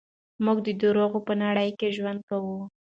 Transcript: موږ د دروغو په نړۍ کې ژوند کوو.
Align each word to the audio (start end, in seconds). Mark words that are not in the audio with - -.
موږ 0.45 0.57
د 0.67 0.69
دروغو 0.81 1.19
په 1.27 1.33
نړۍ 1.43 1.69
کې 1.79 1.95
ژوند 1.97 2.19
کوو. 2.29 2.57